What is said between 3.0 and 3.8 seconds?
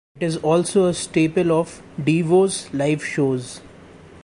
shows.